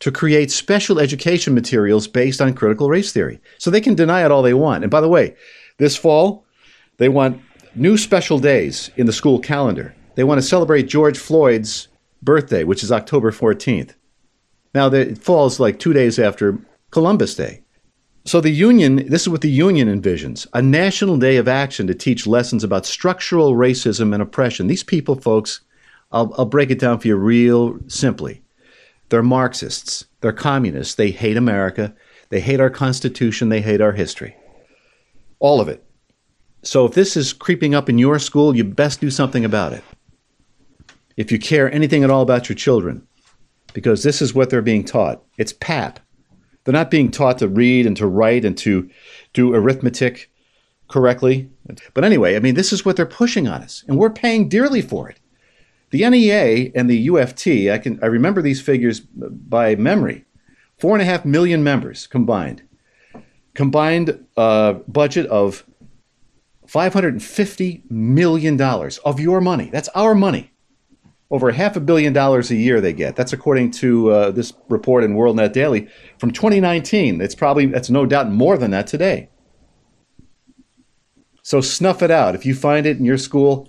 to 0.00 0.12
create 0.12 0.50
special 0.50 0.98
education 0.98 1.54
materials 1.54 2.06
based 2.06 2.40
on 2.40 2.52
critical 2.52 2.90
race 2.90 3.12
theory. 3.12 3.40
So 3.58 3.70
they 3.70 3.80
can 3.80 3.94
deny 3.94 4.24
it 4.24 4.30
all 4.30 4.42
they 4.42 4.54
want. 4.54 4.84
And 4.84 4.90
by 4.90 5.00
the 5.00 5.08
way, 5.08 5.34
this 5.78 5.96
fall, 5.96 6.43
they 6.96 7.08
want 7.08 7.40
new 7.74 7.96
special 7.96 8.38
days 8.38 8.90
in 8.96 9.06
the 9.06 9.12
school 9.12 9.38
calendar. 9.38 9.94
They 10.14 10.24
want 10.24 10.38
to 10.38 10.46
celebrate 10.46 10.84
George 10.84 11.18
Floyd's 11.18 11.88
birthday, 12.22 12.64
which 12.64 12.82
is 12.82 12.92
October 12.92 13.30
14th. 13.30 13.94
Now, 14.74 14.88
it 14.88 15.18
falls 15.18 15.60
like 15.60 15.78
two 15.78 15.92
days 15.92 16.18
after 16.18 16.58
Columbus 16.90 17.34
Day. 17.34 17.62
So, 18.24 18.40
the 18.40 18.50
Union, 18.50 19.06
this 19.08 19.22
is 19.22 19.28
what 19.28 19.42
the 19.42 19.50
Union 19.50 19.88
envisions 19.88 20.46
a 20.54 20.62
national 20.62 21.18
day 21.18 21.36
of 21.36 21.46
action 21.46 21.86
to 21.86 21.94
teach 21.94 22.26
lessons 22.26 22.64
about 22.64 22.86
structural 22.86 23.54
racism 23.54 24.14
and 24.14 24.22
oppression. 24.22 24.66
These 24.66 24.82
people, 24.82 25.14
folks, 25.16 25.60
I'll, 26.10 26.32
I'll 26.38 26.46
break 26.46 26.70
it 26.70 26.78
down 26.78 26.98
for 27.00 27.08
you 27.08 27.16
real 27.16 27.78
simply. 27.86 28.42
They're 29.10 29.22
Marxists, 29.22 30.06
they're 30.20 30.32
communists, 30.32 30.94
they 30.94 31.10
hate 31.10 31.36
America, 31.36 31.94
they 32.30 32.40
hate 32.40 32.60
our 32.60 32.70
Constitution, 32.70 33.50
they 33.50 33.60
hate 33.60 33.82
our 33.82 33.92
history. 33.92 34.34
All 35.38 35.60
of 35.60 35.68
it. 35.68 35.84
So, 36.66 36.86
if 36.86 36.94
this 36.94 37.16
is 37.16 37.32
creeping 37.32 37.74
up 37.74 37.88
in 37.88 37.98
your 37.98 38.18
school, 38.18 38.56
you 38.56 38.64
best 38.64 39.00
do 39.00 39.10
something 39.10 39.44
about 39.44 39.72
it. 39.72 39.84
If 41.16 41.30
you 41.30 41.38
care 41.38 41.70
anything 41.70 42.02
at 42.02 42.10
all 42.10 42.22
about 42.22 42.48
your 42.48 42.56
children, 42.56 43.06
because 43.74 44.02
this 44.02 44.22
is 44.22 44.34
what 44.34 44.48
they're 44.48 44.62
being 44.62 44.84
taught. 44.84 45.22
It's 45.36 45.52
pap. 45.52 46.00
They're 46.64 46.72
not 46.72 46.90
being 46.90 47.10
taught 47.10 47.38
to 47.38 47.48
read 47.48 47.86
and 47.86 47.96
to 47.98 48.06
write 48.06 48.44
and 48.46 48.56
to 48.58 48.88
do 49.34 49.54
arithmetic 49.54 50.30
correctly. 50.88 51.50
But 51.92 52.04
anyway, 52.04 52.36
I 52.36 52.38
mean, 52.38 52.54
this 52.54 52.72
is 52.72 52.84
what 52.84 52.96
they're 52.96 53.04
pushing 53.04 53.46
on 53.46 53.62
us, 53.62 53.84
and 53.86 53.98
we're 53.98 54.10
paying 54.10 54.48
dearly 54.48 54.80
for 54.80 55.10
it. 55.10 55.20
The 55.90 56.08
NEA 56.08 56.72
and 56.74 56.88
the 56.88 57.08
UFT, 57.08 57.70
I 57.70 57.78
can 57.78 57.98
I 58.02 58.06
remember 58.06 58.40
these 58.40 58.62
figures 58.62 59.00
by 59.00 59.76
memory. 59.76 60.24
Four 60.78 60.94
and 60.94 61.02
a 61.02 61.04
half 61.04 61.24
million 61.24 61.62
members 61.62 62.06
combined. 62.06 62.62
Combined 63.54 64.26
uh, 64.36 64.74
budget 64.88 65.26
of 65.26 65.64
$550 66.66 67.90
million 67.90 68.60
of 68.60 69.20
your 69.20 69.40
money. 69.40 69.70
That's 69.70 69.88
our 69.90 70.14
money 70.14 70.52
over 71.30 71.50
half 71.50 71.74
a 71.74 71.80
billion 71.80 72.12
dollars 72.12 72.50
a 72.50 72.56
year 72.56 72.80
they 72.80 72.92
get. 72.92 73.16
That's 73.16 73.32
according 73.32 73.72
to 73.72 74.10
uh, 74.10 74.30
this 74.30 74.52
report 74.68 75.04
in 75.04 75.14
WorldNet 75.14 75.52
Daily 75.52 75.88
from 76.18 76.30
2019. 76.30 77.20
It's 77.20 77.34
probably 77.34 77.66
that's 77.66 77.90
no 77.90 78.06
doubt 78.06 78.30
more 78.30 78.56
than 78.56 78.70
that 78.70 78.86
today. 78.86 79.28
So 81.42 81.60
snuff 81.60 82.02
it 82.02 82.10
out. 82.10 82.34
If 82.34 82.46
you 82.46 82.54
find 82.54 82.86
it 82.86 82.98
in 82.98 83.04
your 83.04 83.18
school, 83.18 83.68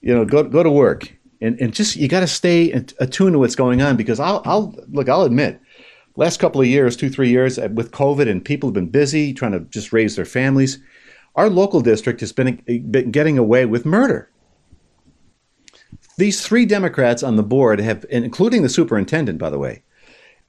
you 0.00 0.14
know, 0.14 0.24
go 0.24 0.42
go 0.42 0.62
to 0.62 0.70
work 0.70 1.16
and, 1.40 1.60
and 1.60 1.72
just 1.72 1.96
you 1.96 2.08
got 2.08 2.20
to 2.20 2.26
stay 2.26 2.72
attuned 2.72 3.34
to 3.34 3.38
what's 3.38 3.54
going 3.54 3.80
on 3.80 3.96
because 3.96 4.20
I'll 4.20 4.42
I'll 4.44 4.74
look. 4.88 5.08
I'll 5.08 5.22
admit, 5.22 5.60
last 6.16 6.40
couple 6.40 6.60
of 6.60 6.66
years, 6.66 6.96
two 6.96 7.08
three 7.10 7.30
years 7.30 7.58
uh, 7.58 7.68
with 7.72 7.92
COVID 7.92 8.28
and 8.28 8.44
people 8.44 8.68
have 8.68 8.74
been 8.74 8.90
busy 8.90 9.32
trying 9.32 9.52
to 9.52 9.60
just 9.60 9.92
raise 9.92 10.16
their 10.16 10.24
families. 10.24 10.78
Our 11.38 11.48
local 11.48 11.80
district 11.80 12.20
has 12.20 12.32
been, 12.32 12.62
been 12.90 13.10
getting 13.10 13.38
away 13.38 13.64
with 13.64 13.86
murder 13.86 14.30
these 16.18 16.44
three 16.44 16.66
Democrats 16.66 17.22
on 17.22 17.36
the 17.36 17.42
board 17.42 17.78
have, 17.78 18.04
including 18.10 18.62
the 18.62 18.68
superintendent, 18.68 19.38
by 19.38 19.48
the 19.48 19.58
way, 19.58 19.82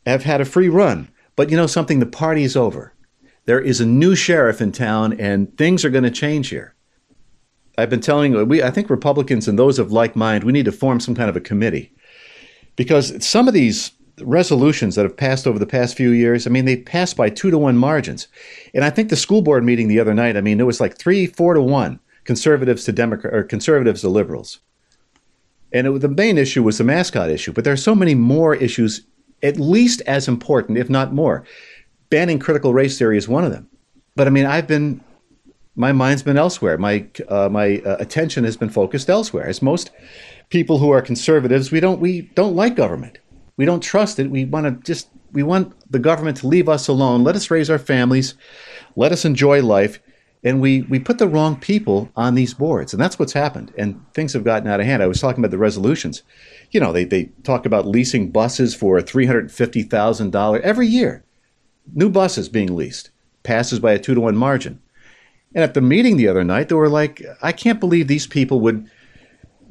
have 0.06 0.24
had 0.24 0.42
a 0.42 0.46
free 0.46 0.68
run. 0.68 1.10
But 1.36 1.52
you 1.52 1.58
know 1.58 1.68
something? 1.68 2.00
The 2.00 2.06
party's 2.08 2.56
over. 2.56 2.94
There 3.46 3.62
is 3.62 3.80
a 3.80 3.86
new 3.86 4.16
sheriff 4.16 4.62
in 4.62 4.72
town, 4.72 5.14
and 5.14 5.56
things 5.58 5.86
are 5.86 5.90
going 5.92 6.04
to 6.04 6.12
change 6.12 6.50
here. 6.50 6.76
I've 7.78 7.90
been 7.90 8.02
telling 8.02 8.48
we, 8.48 8.62
I 8.62 8.72
think 8.72 8.90
Republicans 8.90 9.48
and 9.48 9.58
those 9.58 9.80
of 9.80 9.92
like 9.92 10.16
mind, 10.16 10.44
we 10.44 10.52
need 10.52 10.66
to 10.66 10.72
form 10.72 11.00
some 11.00 11.16
kind 11.16 11.30
of 11.30 11.38
a 11.38 11.42
committee 11.42 11.94
because 12.76 13.26
some 13.26 13.48
of 13.48 13.54
these 13.54 13.92
resolutions 14.24 14.96
that 14.96 15.04
have 15.04 15.18
passed 15.18 15.48
over 15.48 15.60
the 15.60 15.66
past 15.66 15.96
few 15.96 16.12
years, 16.12 16.46
I 16.46 16.50
mean, 16.50 16.66
they 16.66 16.78
passed 16.78 17.18
by 17.18 17.30
two 17.30 17.52
to 17.52 17.58
one 17.58 17.78
margins. 17.78 18.28
And 18.74 18.84
I 18.84 18.90
think 18.90 19.10
the 19.10 19.16
school 19.16 19.42
board 19.42 19.64
meeting 19.64 19.88
the 19.88 20.00
other 20.00 20.14
night, 20.14 20.38
I 20.38 20.42
mean, 20.42 20.60
it 20.60 20.66
was 20.66 20.80
like 20.80 20.98
three, 20.98 21.26
four 21.26 21.54
to 21.54 21.62
one 21.62 22.00
conservatives 22.24 22.84
to 22.86 22.92
Democrat 22.92 23.34
or 23.34 23.44
conservatives 23.44 24.02
to 24.02 24.10
liberals. 24.10 24.60
And 25.72 25.88
it, 25.88 26.02
the 26.02 26.10
main 26.10 26.38
issue 26.38 26.64
was 26.64 26.78
the 26.78 26.84
mascot 26.84 27.30
issue, 27.30 27.54
but 27.54 27.64
there 27.64 27.74
are 27.74 27.78
so 27.78 27.96
many 27.96 28.16
more 28.16 28.56
issues, 28.56 29.02
at 29.42 29.60
least 29.60 30.02
as 30.02 30.28
important, 30.28 30.78
if 30.78 30.90
not 30.90 31.14
more. 31.14 31.44
Banning 32.10 32.40
critical 32.40 32.74
race 32.74 32.98
theory 32.98 33.18
is 33.18 33.28
one 33.28 33.44
of 33.44 33.52
them. 33.52 33.68
But 34.16 34.28
I 34.28 34.32
mean, 34.32 34.46
I've 34.46 34.68
been, 34.68 35.02
my 35.76 35.92
mind's 35.92 36.24
been 36.24 36.38
elsewhere. 36.38 36.78
My 36.78 37.06
uh, 37.30 37.48
my 37.50 37.78
uh, 37.86 37.98
attention 38.00 38.44
has 38.44 38.58
been 38.58 38.70
focused 38.70 39.10
elsewhere. 39.10 39.48
As 39.48 39.62
most 39.62 39.92
people 40.50 40.80
who 40.80 40.90
are 40.90 41.02
conservatives, 41.02 41.72
we 41.72 41.80
don't 41.80 42.02
we 42.02 42.22
don't 42.34 42.56
like 42.56 42.76
government. 42.76 43.20
We 43.60 43.66
don't 43.66 43.82
trust 43.82 44.20
it. 44.20 44.32
We 44.32 44.46
want 44.46 44.68
to 44.68 44.72
just 44.90 45.10
we 45.34 45.44
want 45.44 45.74
the 45.92 46.00
government 46.00 46.38
to 46.38 46.48
leave 46.48 46.70
us 46.70 46.88
alone. 46.88 47.26
Let 47.26 47.36
us 47.36 47.52
raise 47.52 47.70
our 47.70 47.78
families. 47.78 48.36
Let 48.96 49.12
us 49.12 49.26
enjoy 49.26 49.62
life. 49.62 50.00
And 50.46 50.62
we 50.62 50.84
we 50.84 50.98
put 50.98 51.18
the 51.18 51.28
wrong 51.28 51.60
people 51.60 52.10
on 52.16 52.36
these 52.36 52.54
boards. 52.54 52.94
And 52.94 53.02
that's 53.02 53.20
what's 53.20 53.34
happened. 53.34 53.74
And 53.78 54.02
things 54.14 54.32
have 54.32 54.46
gotten 54.46 54.70
out 54.70 54.80
of 54.80 54.86
hand. 54.86 55.04
I 55.04 55.08
was 55.08 55.20
talking 55.20 55.44
about 55.44 55.52
the 55.52 55.58
resolutions. 55.58 56.24
You 56.72 56.80
know 56.80 56.94
they, 56.94 57.04
they 57.04 57.32
talk 57.44 57.66
about 57.66 57.86
leasing 57.86 58.32
buses 58.32 58.74
for 58.74 58.98
$350000 59.02 60.62
every 60.62 60.88
year. 60.88 61.26
New 61.94 62.10
buses 62.10 62.48
being 62.48 62.74
leased. 62.78 63.10
Passes 63.44 63.82
by 63.82 63.92
a 63.92 64.00
two 64.00 64.16
to 64.16 64.22
one 64.22 64.38
margin. 64.38 64.82
And 65.54 65.66
at 65.66 65.74
the 65.74 65.82
meeting 65.82 66.16
the 66.16 66.30
other 66.30 66.46
night 66.46 66.70
they 66.70 66.76
were 66.76 66.88
like 66.88 67.22
i 67.42 67.52
can't 67.52 67.82
believe 67.82 68.08
these 68.08 68.28
people 68.28 68.62
would 68.62 68.90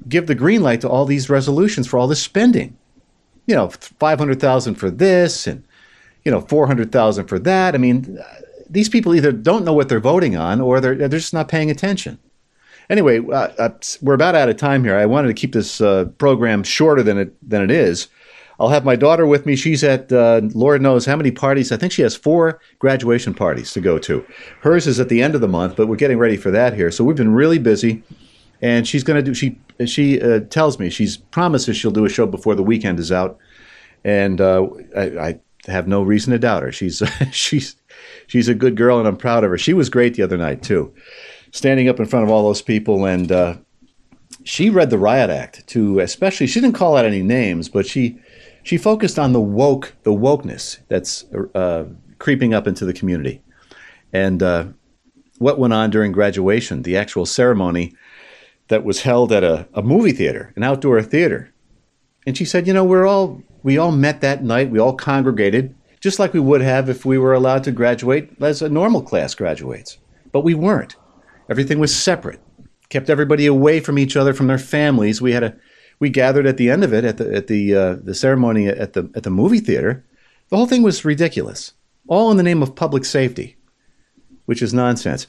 give 0.09 0.27
the 0.27 0.35
green 0.35 0.63
light 0.63 0.83
to 0.83 0.91
all 0.91 1.07
these 1.07 1.31
resolutions 1.31 1.87
for 1.87 1.99
all 1.99 2.07
this 2.07 2.23
spending 2.23 2.78
you 3.49 3.57
know 3.57 3.69
500000 3.69 4.77
for 4.77 4.91
this 4.91 5.49
and 5.49 5.65
you 6.25 6.31
know 6.31 6.41
400000 6.41 7.27
for 7.27 7.41
that 7.41 7.75
i 7.75 7.79
mean 7.79 8.21
these 8.69 8.89
people 8.89 9.15
either 9.15 9.33
don't 9.33 9.65
know 9.65 9.73
what 9.73 9.89
they're 9.89 10.01
voting 10.01 10.37
on 10.37 10.61
or 10.61 10.81
they're, 10.81 10.95
they're 10.95 11.09
just 11.09 11.35
not 11.35 11.49
paying 11.49 11.71
attention. 11.71 12.19
Anyway, 12.91 13.21
uh, 13.21 13.49
uh, 13.59 13.71
we're 14.01 14.15
about 14.15 14.35
out 14.35 14.49
of 14.49 14.57
time 14.57 14.85
here. 14.85 14.97
I 14.97 15.07
wanted 15.07 15.29
to 15.29 15.35
keep 15.35 15.53
this 15.53 15.81
uh, 15.81 16.07
program 16.19 16.63
shorter 16.63 17.03
than 17.03 17.19
it 17.19 17.49
than 17.49 17.63
it 17.63 17.71
is. 17.71 18.09
I'll 18.61 18.71
have 18.71 18.85
my 18.85 18.97
daughter 18.97 19.27
with 19.27 19.47
me. 19.47 19.57
She's 19.57 19.85
at 19.85 20.11
uh, 20.11 20.41
Lord 20.55 20.81
knows 20.81 21.05
how 21.05 21.15
many 21.15 21.31
parties. 21.31 21.71
I 21.71 21.77
think 21.77 21.93
she 21.93 22.03
has 22.03 22.17
four 22.17 22.61
graduation 22.79 23.35
parties 23.35 23.73
to 23.73 23.81
go 23.81 23.99
to. 23.99 24.25
Hers 24.63 24.87
is 24.87 24.99
at 24.99 25.11
the 25.11 25.23
end 25.23 25.35
of 25.35 25.43
the 25.43 25.49
month, 25.49 25.77
but 25.77 25.87
we're 25.87 25.97
getting 25.97 26.19
ready 26.19 26.37
for 26.39 26.51
that 26.51 26.73
here. 26.73 26.91
So 26.91 27.05
we've 27.05 27.17
been 27.17 27.35
really 27.35 27.59
busy, 27.59 28.03
and 28.61 28.87
she's 28.87 29.05
going 29.05 29.23
to 29.23 29.23
do. 29.23 29.35
She 29.35 29.59
she 29.87 30.21
uh, 30.21 30.41
tells 30.41 30.79
me 30.79 30.91
she's 30.91 31.17
promises 31.17 31.77
she'll 31.77 31.91
do 31.91 32.05
a 32.05 32.09
show 32.09 32.27
before 32.27 32.55
the 32.55 32.63
weekend 32.63 32.99
is 32.99 33.13
out, 33.13 33.39
and 34.05 34.41
uh, 34.41 34.67
I, 34.97 35.03
I 35.03 35.41
have 35.67 35.87
no 35.87 36.03
reason 36.03 36.33
to 36.33 36.39
doubt 36.39 36.63
her. 36.63 36.73
She's 36.73 37.03
she's 37.33 37.77
she's 38.27 38.49
a 38.49 38.55
good 38.55 38.77
girl, 38.77 38.99
and 38.99 39.07
I'm 39.07 39.17
proud 39.17 39.45
of 39.45 39.51
her. 39.51 39.59
She 39.59 39.73
was 39.73 39.89
great 39.89 40.15
the 40.15 40.23
other 40.23 40.37
night 40.37 40.63
too, 40.63 40.93
standing 41.53 41.89
up 41.89 42.01
in 42.01 42.07
front 42.07 42.25
of 42.25 42.31
all 42.31 42.45
those 42.45 42.63
people, 42.63 43.05
and 43.05 43.31
uh, 43.31 43.57
she 44.45 44.71
read 44.71 44.91
the 44.91 44.99
riot 44.99 45.31
act 45.31 45.67
to 45.69 46.01
especially. 46.01 46.47
She 46.47 46.61
didn't 46.61 46.77
call 46.77 46.97
out 46.97 47.05
any 47.05 47.23
names, 47.23 47.69
but 47.69 47.87
she 47.87 48.19
she 48.65 48.77
focused 48.77 49.19
on 49.19 49.33
the 49.33 49.41
woke 49.41 49.95
the 50.03 50.13
wokeness 50.13 50.79
that's 50.89 51.25
uh, 51.55 51.85
creeping 52.19 52.55
up 52.55 52.67
into 52.67 52.85
the 52.85 52.93
community, 52.93 53.41
and 54.13 54.43
uh, 54.43 54.67
what 55.39 55.59
went 55.59 55.73
on 55.73 55.91
during 55.91 56.11
graduation, 56.11 56.83
the 56.83 56.97
actual 56.97 57.25
ceremony 57.25 57.95
that 58.69 58.85
was 58.85 59.03
held 59.03 59.33
at 59.33 59.45
a, 59.45 59.69
a 59.75 59.83
movie 59.83 60.13
theater, 60.13 60.53
an 60.57 60.63
outdoor 60.63 61.03
theater. 61.03 61.53
And 62.27 62.37
she 62.37 62.45
said, 62.45 62.67
you 62.67 62.73
know, 62.73 62.85
we're 62.85 63.07
all 63.07 63.43
we 63.63 63.77
all 63.77 63.93
met 63.93 64.21
that 64.21 64.45
night, 64.45 64.71
we 64.71 64.79
all 64.79 64.95
congregated 64.95 65.75
just 66.01 66.19
like 66.19 66.33
we 66.33 66.41
would 66.41 66.61
have 66.61 66.89
if 66.89 67.05
we 67.05 67.19
were 67.19 67.35
allowed 67.35 67.65
to 67.65 67.73
graduate 67.73 68.31
as 68.41 68.63
a 68.63 68.69
normal 68.69 69.03
class 69.03 69.35
graduates. 69.35 69.99
But 70.33 70.45
we 70.45 70.55
weren't. 70.55 70.97
Everything 71.51 71.79
was 71.79 71.95
separate, 71.95 72.41
kept 72.89 73.11
everybody 73.11 73.47
away 73.47 73.81
from 73.81 73.99
each 73.99 74.17
other, 74.17 74.35
from 74.35 74.47
their 74.47 74.59
families. 74.59 75.21
We 75.21 75.33
had 75.33 75.43
a 75.43 75.57
we 76.01 76.11
gathered 76.11 76.47
at 76.47 76.57
the 76.57 76.71
end 76.71 76.85
of 76.85 76.93
it 76.93 77.05
at 77.05 77.17
the 77.17 77.35
at 77.35 77.47
the 77.49 77.75
uh, 77.75 77.95
the 78.03 78.15
ceremony 78.15 78.69
at 78.69 78.93
the 78.93 79.11
at 79.15 79.23
the 79.23 79.31
movie 79.31 79.61
theater. 79.61 80.05
The 80.51 80.57
whole 80.57 80.67
thing 80.67 80.83
was 80.83 81.05
ridiculous, 81.05 81.73
all 82.07 82.31
in 82.31 82.37
the 82.37 82.43
name 82.43 82.63
of 82.63 82.75
public 82.75 83.05
safety. 83.05 83.57
Which 84.49 84.63
is 84.63 84.73
nonsense. 84.73 85.27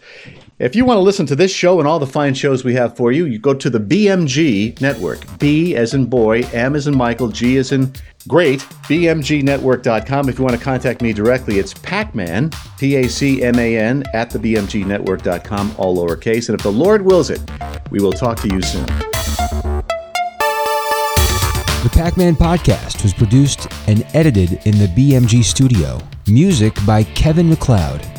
If 0.59 0.77
you 0.77 0.85
want 0.85 0.95
to 0.95 1.01
listen 1.01 1.25
to 1.25 1.35
this 1.35 1.53
show 1.53 1.79
and 1.79 1.87
all 1.87 1.99
the 1.99 2.07
fine 2.07 2.33
shows 2.33 2.63
we 2.63 2.73
have 2.75 2.95
for 2.95 3.11
you, 3.11 3.25
you 3.25 3.37
go 3.37 3.53
to 3.53 3.69
the 3.69 3.79
BMG 3.79 4.79
network. 4.79 5.19
B 5.39 5.75
as 5.75 5.93
in 5.93 6.05
boy, 6.05 6.43
M 6.53 6.73
as 6.73 6.87
in 6.87 6.95
Michael, 6.95 7.27
G 7.27 7.57
as 7.57 7.73
in 7.73 7.91
great, 8.29 8.61
bmgnetwork.com. 8.87 10.29
If 10.29 10.39
you 10.39 10.45
want 10.45 10.57
to 10.57 10.63
contact 10.63 11.01
me 11.01 11.11
directly, 11.11 11.59
it's 11.59 11.73
Pacman, 11.73 12.55
P 12.77 12.95
A 12.95 13.09
C 13.09 13.43
M 13.43 13.59
A 13.59 13.77
N, 13.77 14.05
at 14.13 14.29
the 14.29 14.39
bmgnetwork.com, 14.39 15.75
all 15.77 15.97
lowercase. 15.97 16.47
And 16.47 16.57
if 16.57 16.63
the 16.63 16.71
Lord 16.71 17.01
wills 17.01 17.29
it, 17.29 17.41
we 17.91 17.99
will 17.99 18.13
talk 18.13 18.39
to 18.39 18.47
you 18.47 18.61
soon. 18.61 18.85
The 21.83 21.89
Pac 21.91 22.15
Man 22.15 22.37
podcast 22.37 23.03
was 23.03 23.13
produced 23.13 23.67
and 23.87 24.05
edited 24.13 24.61
in 24.65 24.77
the 24.77 24.87
BMG 24.87 25.43
studio. 25.43 25.99
Music 26.27 26.73
by 26.85 27.03
Kevin 27.03 27.49
MacLeod. 27.49 28.18